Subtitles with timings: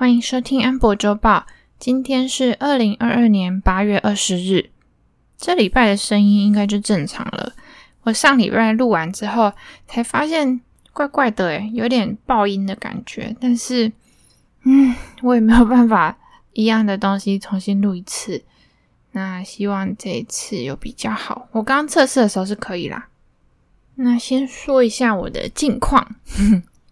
[0.00, 1.44] 欢迎收听安博周报。
[1.78, 4.70] 今天是二零二二年八月二十日。
[5.36, 7.52] 这礼拜的声音应该就正常了。
[8.04, 9.52] 我上礼拜录完之后，
[9.86, 10.62] 才发现
[10.94, 13.36] 怪怪的，诶，有点爆音的感觉。
[13.38, 13.92] 但是，
[14.62, 16.16] 嗯，我也没有办法
[16.54, 18.42] 一样的东西重新录一次。
[19.12, 21.46] 那希望这一次有比较好。
[21.52, 23.10] 我刚刚测试的时候是可以啦。
[23.96, 26.16] 那先说一下我的近况。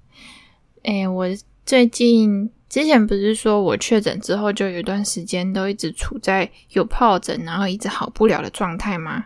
[0.85, 1.27] 诶，我
[1.65, 9.25] 最近之前不是说我确诊之后就有一段时间都一直处在有疱疹，然后一直好不了的状态吗？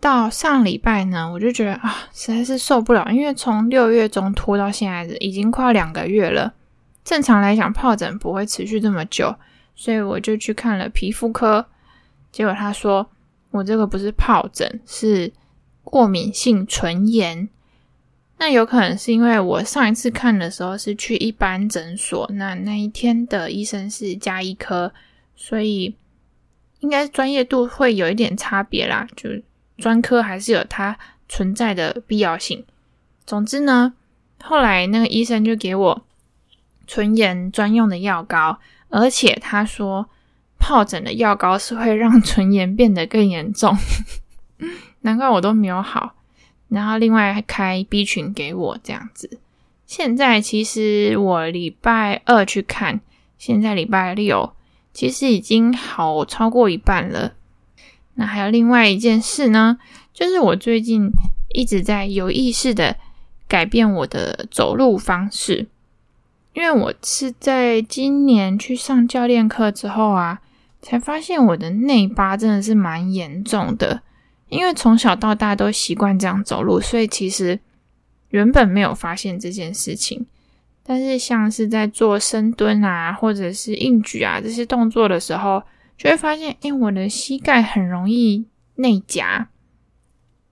[0.00, 6.52] 到上礼拜呢，我就觉得啊，实在是受不了，因为从六月中拖到现在已经快两个月了。
[7.02, 9.34] 正常来讲，疱疹不会持续这么久，
[9.74, 11.66] 所以我就去看了皮肤科，
[12.30, 13.08] 结果他说
[13.50, 15.32] 我这个不是疱疹，是。
[15.88, 17.48] 过敏性唇炎，
[18.38, 24.92] 那有可能是因为我上一次看的时候是去一般诊所，那那一天的医生是加医科，
[25.34, 25.94] 所以
[26.80, 29.06] 应该专业度会有一点差别啦。
[29.16, 29.30] 就
[29.78, 32.64] 专科还是有它存在的必要性。
[33.24, 33.94] 总之呢，
[34.42, 36.06] 后来那个医生就给我
[36.86, 38.60] 唇炎专用的药膏，
[38.90, 40.08] 而且他说
[40.60, 43.76] 疱疹的药膏是会让唇炎变得更严重。
[45.00, 46.14] 难怪我都没有好，
[46.68, 49.38] 然后另外开 B 群给我这样子。
[49.86, 53.00] 现在其实我礼拜二去看，
[53.38, 54.52] 现在礼拜六
[54.92, 57.34] 其实已经好超过一半了。
[58.14, 59.78] 那还有另外一件事呢，
[60.12, 61.10] 就是我最近
[61.54, 62.96] 一直在有意识的
[63.46, 65.68] 改变我的走路方式，
[66.54, 70.40] 因为我是在今年去上教练课之后啊，
[70.82, 74.02] 才发现我的内八真的是蛮严重的。
[74.48, 77.58] 因为从小到大都习惯这样走路，所以其实
[78.28, 80.24] 原本没有发现这件事情。
[80.84, 85.60] 但是像是在做深蹲啊，或者是硬举啊这些动作的时候，
[85.98, 89.48] 就会发现，哎，我的膝盖很容易内夹。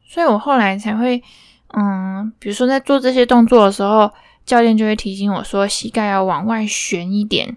[0.04, 1.22] 所以我后来才会，
[1.68, 4.12] 嗯，比如说在做这些动作的时候，
[4.44, 7.56] 教练就会提醒我说，膝盖要往外旋一点，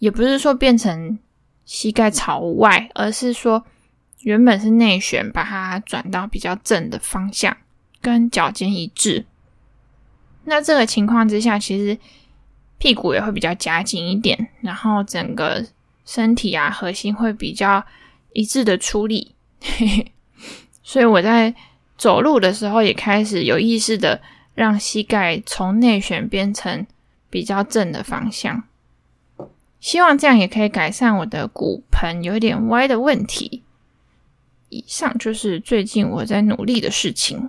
[0.00, 1.16] 也不是说变成
[1.64, 3.64] 膝盖朝外，而是说。
[4.24, 7.56] 原本是内旋，把它转到比较正的方向，
[8.00, 9.24] 跟脚尖一致。
[10.44, 11.98] 那这个情况之下，其实
[12.78, 15.64] 屁股也会比较夹紧一点，然后整个
[16.04, 17.84] 身体啊核心会比较
[18.32, 19.34] 一致的出力。
[20.82, 21.54] 所以我在
[21.96, 24.20] 走路的时候也开始有意识的
[24.54, 26.86] 让膝盖从内旋变成
[27.30, 28.64] 比较正的方向，
[29.80, 33.62] 希望这样也可以改善我的骨盆有点歪的问题。
[34.74, 37.48] 以上就是最近我在努力的事情。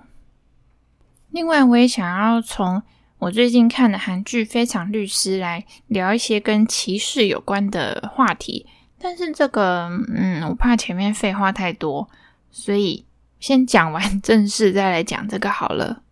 [1.30, 2.80] 另外，我也想要从
[3.18, 8.64] 我最近看的韩剧《非常律师》来聊一些跟歧视有关的话题。
[8.96, 12.08] 但是这个，嗯，我怕前面废话太多，
[12.52, 13.04] 所以
[13.40, 16.02] 先讲完正事再来讲这个好了。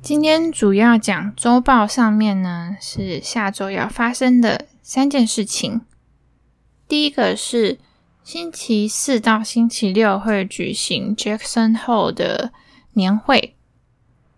[0.00, 5.82] 今天主要讲周报上面呢，是下周要发生的三件事情。
[6.88, 7.78] 第一个是。
[8.28, 12.52] 星期四到星期六会举行 Jackson Hole 的
[12.92, 13.56] 年会。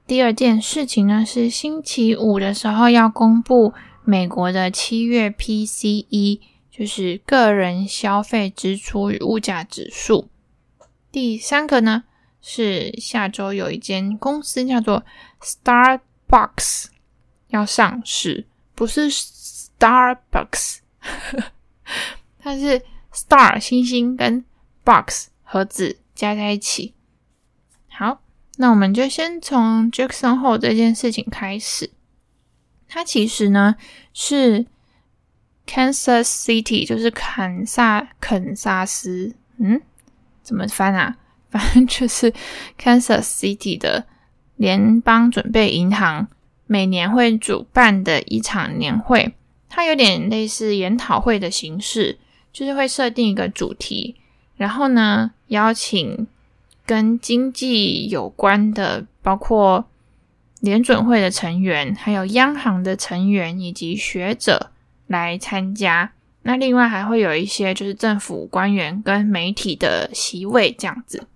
[0.06, 3.74] 第二件事情呢，是星期五的时候要公布
[4.04, 6.38] 美国的七月 PCE，
[6.70, 10.28] 就是个人消费支出与物价指数。
[11.10, 12.04] 第三个呢，
[12.40, 15.04] 是下周有一间公司叫做
[15.42, 16.84] Starbucks
[17.48, 18.46] 要上市，
[18.76, 20.78] 不是 Starbucks，
[22.38, 22.82] 它是。
[23.12, 24.44] Star 星星跟
[24.84, 26.94] Box 盒子加在一起。
[27.88, 28.22] 好，
[28.56, 31.90] 那我们就先从 Jackson Hole 这件事情开始。
[32.88, 33.76] 它其实呢
[34.12, 34.66] 是
[35.66, 39.80] Kansas City，就是坎萨肯萨斯，嗯，
[40.42, 41.16] 怎么翻啊？
[41.50, 42.32] 反正就是
[42.78, 44.06] Kansas City 的
[44.56, 46.28] 联邦准备银行
[46.66, 49.34] 每年会主办的一场年会。
[49.68, 52.18] 它有点类似研讨会的形式。
[52.52, 54.16] 就是会设定一个主题，
[54.56, 56.26] 然后呢，邀请
[56.84, 59.86] 跟经济有关的，包括
[60.60, 64.72] 联准会的成员，还有央行的成员以及学者
[65.06, 66.12] 来参加。
[66.42, 71.26] 那另外还会有一些就是政府官员跟媒体的席位这样子。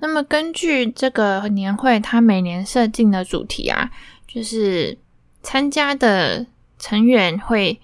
[0.00, 3.90] 那么根据这个年会，它每年设定的主题啊，
[4.26, 4.98] 就是
[5.42, 6.44] 参加的
[6.78, 7.80] 成员会。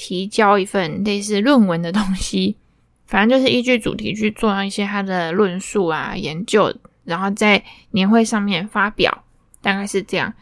[0.00, 2.56] 提交一份类似论文的东西，
[3.04, 6.72] 反正就是依据主题去做一些他的论述啊、研究，
[7.02, 9.24] 然后在年会上面发表，
[9.60, 10.32] 大概是这样。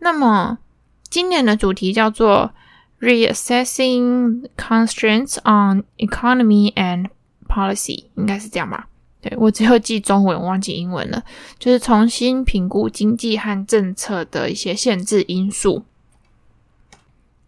[0.00, 0.58] 那么
[1.08, 2.52] 今年的主题叫做
[3.00, 7.06] Reassessing constraints on economy and
[7.48, 8.88] policy，应该是这样吧？
[9.22, 11.22] 对，我只有记中文，忘记英文了。
[11.58, 15.84] 就是重新评估经济和政策的一些限制因素。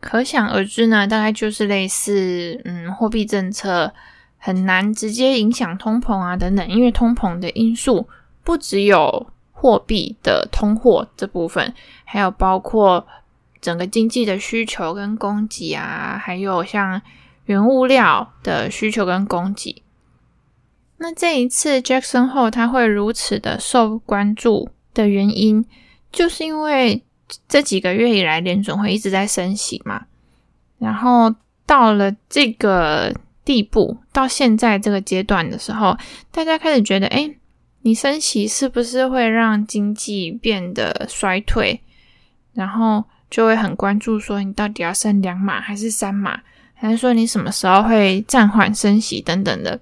[0.00, 3.93] 可想而知呢，大概就是类似，嗯，货币政策
[4.39, 8.09] 很难直接影响通膨啊等等，因为通膨的因素
[8.45, 11.75] 不只有货币的通货这部分，
[12.05, 13.06] 还有包括
[13.61, 17.03] 整个经济的需求跟供给啊，还有像
[17.47, 19.83] 原物料的需求跟供给。
[20.99, 25.65] 那这一次 Jackson 后他会如此的受关注的原因，
[26.12, 27.03] 就是因为
[27.49, 30.07] 这几个月以来联准会一直在升息嘛，
[30.79, 31.35] 然后
[31.67, 33.15] 到了这个
[33.45, 35.97] 地步，到现在这个阶段的时候，
[36.31, 37.31] 大家开始觉得，哎，
[37.83, 41.81] 你升息是不是会让经济变得衰退？
[42.55, 46.41] 然后就会很关注说，你到底要升两码还是三码，
[46.75, 49.79] 还是说你什么时候会暂缓升息等等的。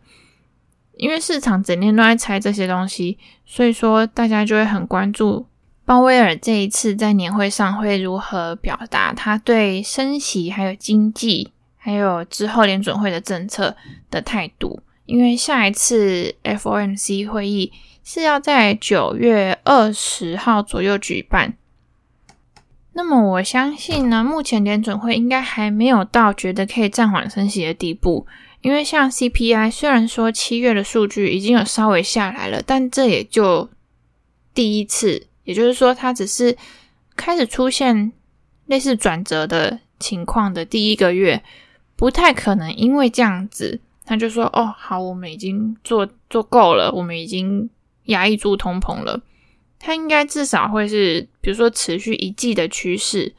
[0.99, 5.47] 因为市场整天都在猜这些东西，所以说大家就会很关注
[5.87, 13.77] 鲍威尔这一次在年会上会如何表达他对升息、还有经济、还有之后联准会的政策
[14.11, 14.81] 的态度。
[15.05, 17.73] 因为下一次 FOMC 会议
[18.03, 21.55] 是要在九月二十号左右举办，
[22.95, 28.27] 那么我相信呢，目前联准会应该还没有到觉得可以暂缓升息的地步。
[28.63, 33.71] 因为像 CPI，虽然说七月的数据已经有稍微下来了，但这也就
[34.53, 36.55] 第一次，也就是说，它只是
[37.17, 38.13] 开始出现
[38.67, 41.43] 类似转折的情况的第一个月，
[41.97, 47.71] 不太可能因为这样子，他就说：“哦，好，我们已经做做够了，我们已经
[48.05, 49.23] 压抑住通膨了。”
[49.79, 53.35] 它应该至少会是，比如说持续一季的趋势。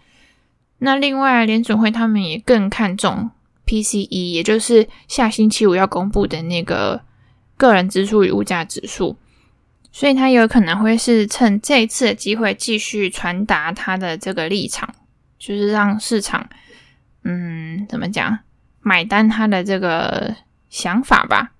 [0.80, 3.30] 那另外，联准会他们也更看重。
[3.66, 7.02] PCE，也就是下星期五要公布的那个
[7.58, 9.18] 个人支出与物价指数，
[9.92, 14.94] 所以他有可能会是趁这一次的机会继续传达他的这个立场，
[15.40, 16.48] 就是让市场，
[17.24, 18.40] 嗯，怎么讲，
[18.82, 20.36] 买单他的这个
[20.70, 21.52] 想法吧。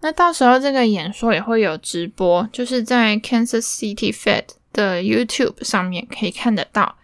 [0.00, 6.96] 那到时候这个演说也会有直播，就是在 Kansas City Fed 的 YouTube 上面可以看得到。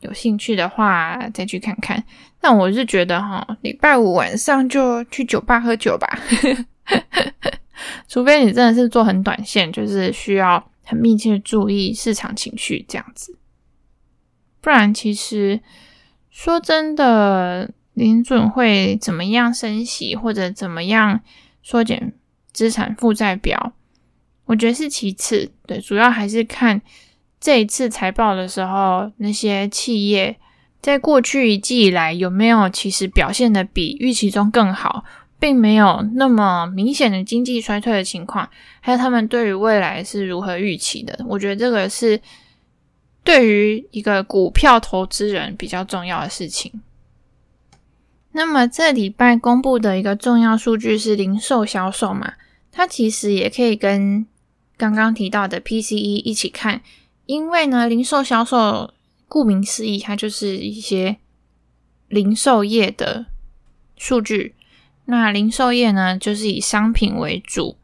[0.00, 2.04] 有兴趣的话，再去看看。
[2.40, 6.06] 但我是觉得哈，礼拜五晚上就去酒吧喝酒吧，
[8.08, 13.36] 除非你真的是做很短线，就是需要很密切注意市场情绪这样子。
[14.60, 15.60] 不然，其实
[16.30, 21.20] 说真的，林准会怎么样升息，或者怎么样
[21.62, 22.12] 缩减
[22.52, 23.72] 资产负债表，
[24.46, 25.52] 我觉得是其次。
[25.66, 26.80] 对，主要还是看。
[27.40, 30.36] 这一次财报的时候，那些企业
[30.80, 35.04] 在过去一季以来有没有其实表现的比预期中更好，
[35.40, 38.48] 并没有那么明显的经济衰退的情况，
[38.80, 41.18] 还有他们对于未来是如何预期的？
[41.28, 42.20] 我觉得这个是
[43.22, 46.80] 对于一个股票投资人比较重要的事情。
[48.32, 52.34] 那么这礼拜公布的一个重要数据是零售销售嘛，
[52.70, 54.26] 它其实也可以跟
[54.76, 56.82] 刚刚提到的 PCE 一起看。
[57.26, 58.92] 因为呢，零售销售
[59.28, 61.18] 顾名思义，它就是一些
[62.08, 63.26] 零售业的
[63.96, 64.54] 数据。
[65.10, 67.78] 那零售业呢，就是以商品为主，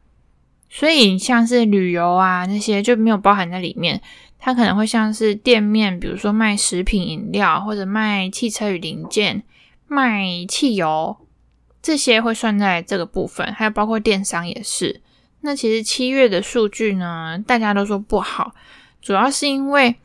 [0.69, 3.99] 所以像是旅游啊那些就没有包含在里面。
[4.37, 9.41] 它可能会像是店面，比如说卖食品饮料，或者卖汽车与零件、
[9.87, 11.17] 卖汽油，
[11.81, 13.51] 这些会算在这个部分。
[13.53, 15.01] 还有包括电商也是。
[15.41, 18.53] 那其实七月的数据呢，大家都说不好。
[19.01, 19.95] 主要是因为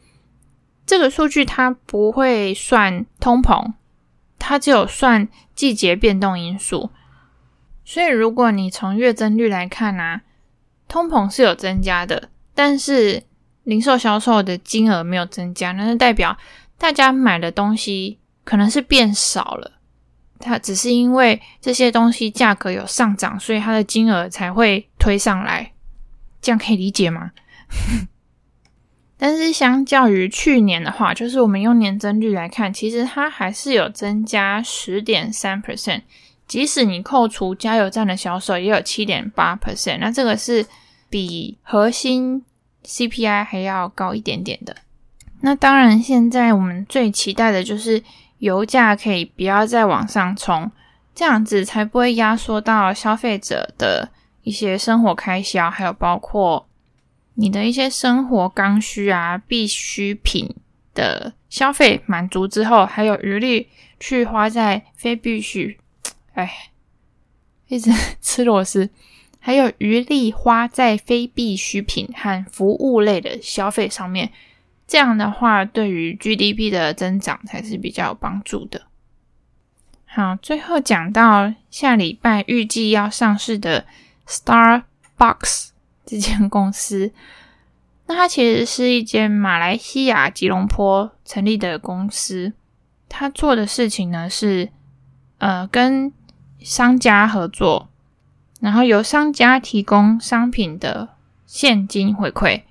[0.86, 3.74] 这个数据它不会算通膨，
[4.38, 6.88] 它只有算季节变动因素。
[7.92, 10.20] 所以如果你从月增率来看啊，
[10.87, 13.20] 通膨是有增加的，但是
[13.64, 16.38] 零售销售的金额没有增加，那是代表
[16.78, 19.73] 大家买的东西可能是变少了。
[20.38, 25.73] 它只是因为这些东西价格有上涨，所以它的金额才会推上来。
[26.40, 27.32] 这样可以理解吗？
[29.18, 36.02] 但是相较于去年的话，就是我们用年增率来看，其实它还是有增加十点三 percent。
[36.50, 39.99] 即使你扣除加油站的销售，也有七点八 percent。
[40.00, 40.66] 那这个是
[41.09, 42.45] 比核心
[42.83, 44.75] CPI 还要高一点点的。
[45.42, 48.02] 那当然，现在我们最期待的就是
[48.38, 50.69] 油价可以不要再往上冲，
[51.14, 54.11] 这样子才不会压缩到消费者的
[54.42, 56.66] 一些生活开销，还有包括。
[57.35, 60.52] 你的一些生活刚需啊、必需品
[60.95, 63.69] 的消费满足之后，还有余力
[64.00, 65.78] 去花在非必需，
[66.34, 66.70] 哎，
[67.68, 68.90] 一直 吃螺丝，
[69.38, 74.30] 还有余力花在非必需品和服务类的消费上面。
[74.87, 78.82] 这样的话，对于 GDP 的增长才是比较有帮助的。
[80.04, 83.87] 好，最后讲到下礼拜预计要上市的
[84.26, 85.68] Starbucks
[86.04, 87.12] 这间公司。
[88.06, 92.52] 那它其实是一间马来西亚吉隆坡成立的公司，
[93.08, 94.70] 它做的事情呢是，
[95.38, 96.12] 呃，跟
[96.60, 97.88] 商家合作，
[98.60, 101.08] 然后由商家提供商品的
[101.46, 102.62] 现金回馈，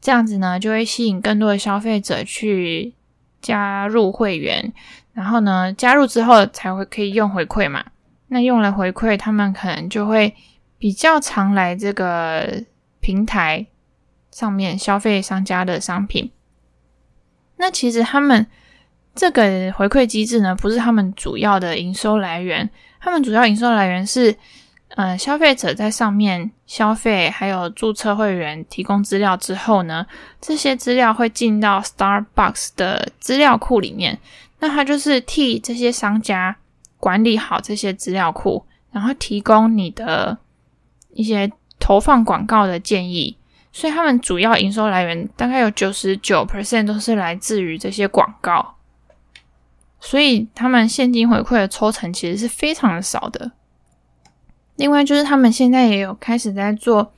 [0.00, 2.94] 这样子呢就会吸引更多的消费者去
[3.40, 4.72] 加入会员，
[5.12, 7.84] 然后呢加入之后才会可以用回馈嘛，
[8.28, 10.34] 那用了回馈，他们可能就会
[10.78, 12.64] 比较常来这个
[13.00, 13.66] 平台。
[14.30, 16.30] 上面消费商家的商品，
[17.58, 18.46] 那其实他们
[19.14, 22.70] 这个回馈机制呢，不是他们主要的营收来源。
[23.02, 24.34] 他们主要营收来源是，
[24.90, 30.06] 呃，消费者在上面消费，还有注册会员提供资料之后呢，
[30.40, 34.16] 这些资料会进到 Starbucks 的资料库里面。
[34.60, 36.56] 那他就是替这些商家
[36.98, 40.38] 管理好这些资料库，然后提供你的
[41.12, 43.36] 一些投放广告的建议。
[43.72, 48.76] 所以他们主要营收来源大概有九十九 percent 都是来自于这些广告，
[50.04, 53.52] 所以他们现金回馈的抽成其实是非常的少的。
[54.74, 57.12] 另外就是他们现在也有开始在做，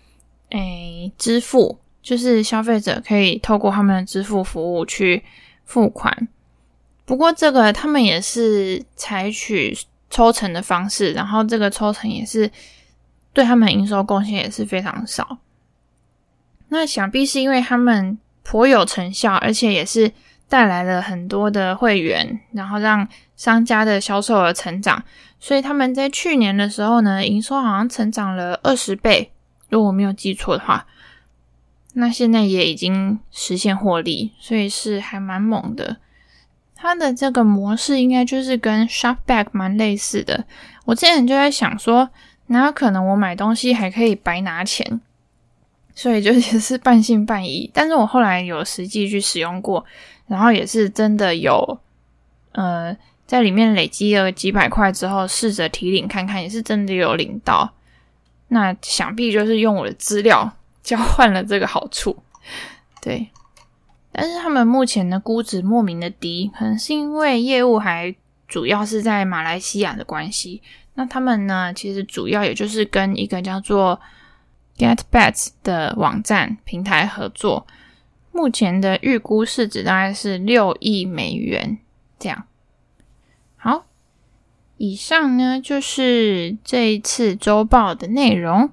[0.50, 5.25] 诶，支付，就是消费者可以透过他们的支付服务去
[5.64, 6.29] 付款。
[7.07, 9.76] 不过这个他们也是采取
[10.11, 12.50] 抽成的方式，然后这个抽成也是
[13.33, 15.38] 对他们营收贡献也是非常少。
[16.69, 20.12] 那想必是因为他们颇有成效，而且也是
[20.54, 25.02] 带来了很多的会员，然后让商家的销售额成长，
[25.40, 29.32] 所以他们在去年的时候呢，营收好像成长了二十倍，
[29.68, 30.87] 如果我没有记错的话。
[31.94, 35.96] 那现在也已经实现获利，所以是还蛮猛的。
[36.76, 40.44] 它的这个模式应该就是跟 Shopback 蛮类似的。
[40.84, 42.11] 我之前就在想说，
[42.46, 45.00] 哪有可能我买东西还可以白拿钱？
[45.95, 49.85] 所以就也是半信半疑，但是我后来有实际去使用过，
[50.27, 51.79] 然后也是真的有，
[52.53, 52.97] 呃，
[53.27, 57.73] 在里面累积了几百块之后，试着提领看看，也是真的有领到。
[58.49, 62.17] 那想必就是用我的资料交换了这个好处，
[63.01, 63.29] 对。
[64.13, 68.15] 但是他们目前的估值莫名的低，可能是因为业务还
[68.47, 70.63] 主要是在马来西亚的关系。
[70.95, 74.01] 那他们呢，其实主要也就是跟一个叫做
[74.76, 77.66] GetBets 的网站平台合作，
[78.33, 81.78] 目前的预估市值大概是六亿美元。
[82.19, 82.45] 这样，
[83.57, 83.87] 好，
[84.76, 88.71] 以上呢就是这一次周报的内容。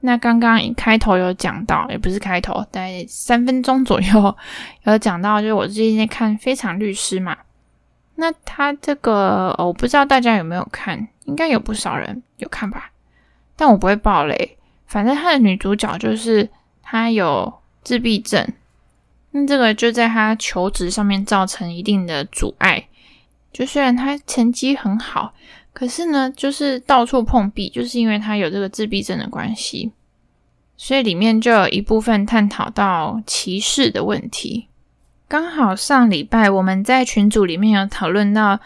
[0.00, 4.36] 那刚刚一开头有讲到，也不是开头，大概三分钟左右
[4.84, 7.36] 有讲到，就是我最近在看《非常律师》嘛。
[8.14, 12.90] 那他这个我不知道大家有没有看，应该有不少人有看吧，
[13.56, 14.57] 但我不会爆雷。
[14.88, 16.48] 反正他的女主角就是
[16.82, 17.52] 她有
[17.84, 18.44] 自闭症，
[19.30, 22.88] 那这个就在她求职上面造成一定的阻碍。
[23.52, 25.34] 就虽然她成绩很好，
[25.74, 29.92] 可是呢，就是到处碰壁，就是因为她有这个自闭症的关系。
[30.76, 34.68] 所以里面就有一部分探讨到歧视的问题。
[35.26, 38.58] 刚好上礼拜我们在群组里面有讨论到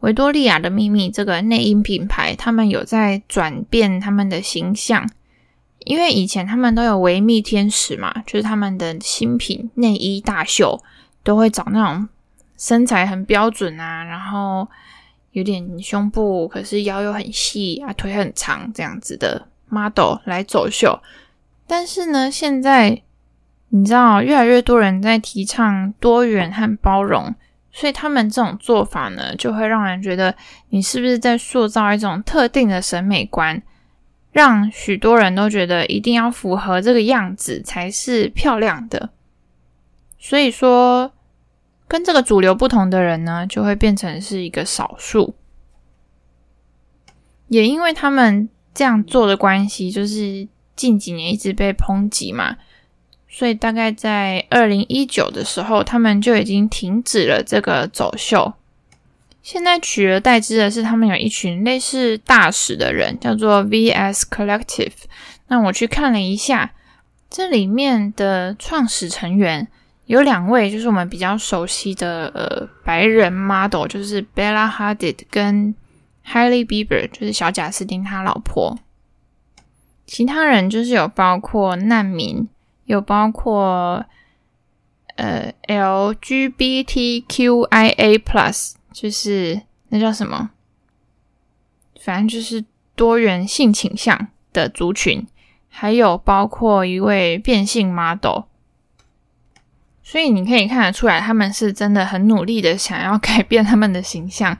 [0.00, 5.08] 维多利亚的秘密这个内衣品牌，他们有在转变他们的形象。
[5.86, 10.78] 因为以前他们都有维密天使嘛，就是他们的新品内衣大秀
[11.22, 12.08] 都会找那种
[12.58, 14.68] 身材很标准啊，然后
[15.32, 21.00] 有点胸部，可是腰又很细啊，腿很长这样子的 model 来走秀。
[21.66, 23.00] 但是呢，现在
[23.70, 27.34] 你知道越来越多人在提倡多元和包容，
[27.72, 30.34] 所以他们这种做法呢，就会让人觉得
[30.68, 33.62] 你是不是在塑造一种特定的审美观。
[34.32, 39.10] 让许多人都觉得一定要符合这个样子才是漂亮的，
[40.18, 41.12] 所以说
[41.88, 45.34] 跟这个主流不同的人呢，就会变成是一个少数。
[47.48, 50.46] 也因为他们这样做的关系，就是
[50.76, 52.56] 近几年一直被抨击嘛，
[53.28, 58.54] 所以大概在二零一九的时候，他们就已经停止了这个走秀。
[59.42, 64.92] 现在取而代之的是，他们有一群类似大使的人，叫做 VS Collective。
[65.48, 66.72] 那我去看了一下，
[67.28, 69.66] 这里面的创始成员
[70.06, 75.74] 有两位就是我们比较熟悉的呃白人 model，就是 Bella Hadid 跟
[76.26, 78.78] Hailey Bieber，就是小贾斯汀他老婆。
[80.06, 82.48] 其他人就是有包括难民，
[82.84, 84.04] 有包括
[85.16, 86.58] 呃 LGBTQIA
[88.18, 90.50] Plus，就是那叫什么？
[92.00, 95.26] 反正就是多元性倾向的族群，
[95.68, 98.44] 还有包括一位变性 model。
[100.02, 104.56] 所以你可以看得出来，他们是真的很努力的想要改变他们的形象。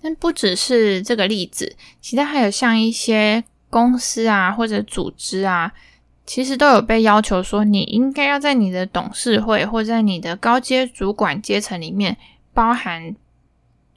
[0.00, 3.44] 但不只是这个例子，其他还有像一些。
[3.72, 5.72] 公司啊，或者组织啊，
[6.26, 12.18] 其实都有被要求说，你应该要在你的董事会或在你的高阶主管阶层里面
[12.52, 13.16] 包含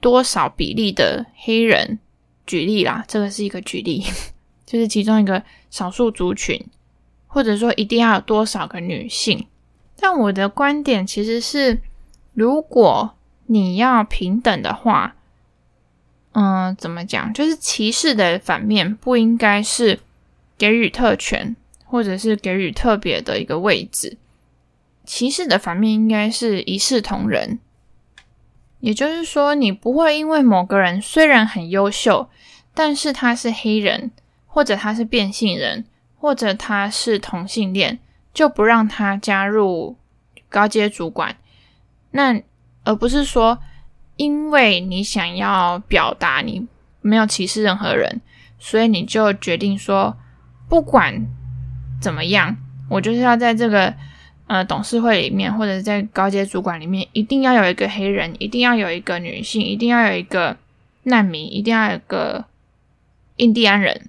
[0.06, 1.98] 多少比例的黑人。
[2.46, 4.04] 举例啦，这个是一个举例，
[4.64, 6.64] 就是其中一个少数族群，
[7.26, 9.48] 或者说一定要有多少个女性。
[9.98, 11.80] 但我的观点其实是，
[12.34, 15.16] 如果你要平等的话。
[16.38, 17.32] 嗯，怎么讲？
[17.32, 19.98] 就是歧视的反面不应该是
[20.56, 24.16] 给予特权，或者是给予特别的一个位置。
[25.04, 27.58] 歧视的反面应该是一视同仁。
[28.86, 32.28] 也就是说，你不会因为某个人虽然很优秀，
[32.72, 34.12] 但是他是黑人，
[34.46, 35.84] 或者他是变性人，
[36.16, 37.98] 或者他是同性恋，
[38.32, 39.96] 就不让他加入
[40.48, 41.36] 高阶主管。
[42.12, 42.40] 那
[42.84, 43.58] 而不是说。
[44.18, 46.66] 因为你想要表达你
[47.02, 48.22] 没有歧视任何人，
[48.58, 50.16] 所以你就决定说，
[50.70, 51.26] 不管
[52.00, 52.56] 怎么样，
[52.88, 53.94] 我就是要在这个
[54.46, 60.56] 呃董事会里面，或者在高阶主管里面，一定要有一个黑人，一定要有一个女性，一定要有一个
[61.04, 62.44] 难民，一定要有一个
[63.36, 64.08] 印第安人。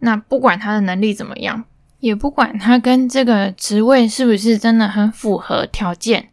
[0.00, 1.64] 那不管他的能力怎么样，
[2.00, 6.28] 也不管他跟这个职位是不是真的很符合条件。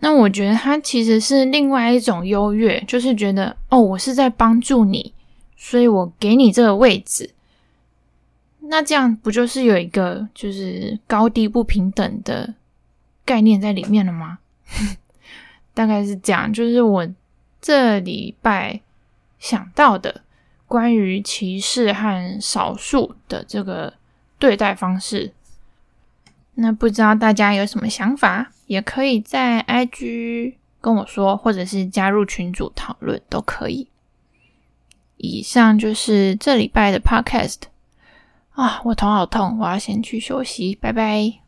[0.00, 5.12] 那我觉得他其实是另外一种优越，就是觉得哦，我是在帮助你，
[5.56, 7.30] 所以我给你这个位置。
[8.70, 12.54] 那这样不就是有一个就是高低不平等的
[13.24, 14.38] 概念在里面了吗？
[15.72, 17.08] 大概是这样，就是我
[17.60, 18.80] 这礼拜
[19.38, 20.22] 想到的
[20.66, 23.94] 关于歧视和少数的这个
[24.38, 25.32] 对待方式。
[26.54, 28.50] 那不知道大家有什么想法？
[28.66, 33.88] 也可以在 IG 跟我说，或者是加入群组讨论都可以。
[35.16, 37.60] 以上就是这礼拜的 Podcast
[38.58, 41.47] 啊，我头好痛，我要先去休息，拜拜。